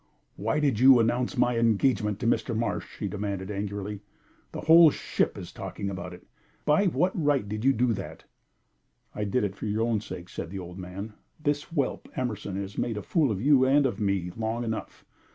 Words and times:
"Why 0.35 0.59
did 0.59 0.79
you 0.79 0.97
announce 0.99 1.37
my 1.37 1.59
engagement 1.59 2.19
to 2.21 2.25
Mr. 2.25 2.57
Marsh?" 2.57 2.97
she 2.97 3.07
demanded, 3.07 3.51
angrily. 3.51 4.01
"The 4.51 4.61
whole 4.61 4.89
ship 4.89 5.37
is 5.37 5.51
talking 5.51 5.91
about 5.91 6.11
it. 6.11 6.25
By 6.65 6.87
what 6.87 7.11
right 7.13 7.47
did 7.47 7.63
you 7.63 7.71
do 7.71 7.93
that?" 7.93 8.23
"I 9.13 9.25
did 9.25 9.43
it 9.43 9.55
for 9.55 9.67
your 9.67 9.83
own 9.85 10.01
sake," 10.01 10.27
said 10.29 10.49
the 10.49 10.57
old 10.57 10.79
man. 10.79 11.13
"This 11.39 11.65
whelp, 11.65 12.09
Emerson, 12.15 12.55
has 12.55 12.79
made 12.79 12.97
a 12.97 13.03
fool 13.03 13.29
of 13.29 13.43
you 13.43 13.63
and 13.63 13.85
of 13.85 13.99
me 13.99 14.31
long 14.35 14.63
enough. 14.63 15.05